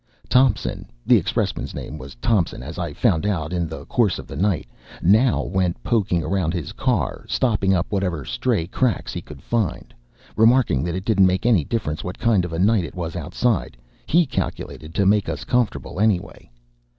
[0.29, 4.35] Thompson the expressman's name was Thompson, as I found out in the course of the
[4.35, 4.65] night
[5.03, 9.93] now went poking around his car, stopping up whatever stray cracks he could find,
[10.35, 13.77] remarking that it didn't make any difference what kind of a night it was outside,
[14.07, 16.49] he calculated to make us comfortable, anyway.